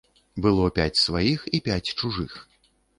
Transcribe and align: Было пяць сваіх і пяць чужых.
Было 0.45 0.69
пяць 0.79 1.01
сваіх 1.05 1.47
і 1.59 1.63
пяць 1.71 1.93
чужых. 2.01 2.31